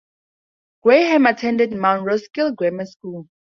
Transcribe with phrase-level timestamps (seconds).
[0.81, 3.27] Graham attended Mount Roskill Grammar School.